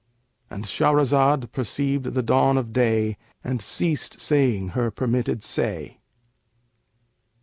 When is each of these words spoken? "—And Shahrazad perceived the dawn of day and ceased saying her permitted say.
"—And 0.49 0.65
Shahrazad 0.65 1.51
perceived 1.51 2.05
the 2.05 2.23
dawn 2.23 2.57
of 2.57 2.73
day 2.73 3.17
and 3.43 3.61
ceased 3.61 4.19
saying 4.19 4.69
her 4.69 4.89
permitted 4.89 5.43
say. 5.43 5.99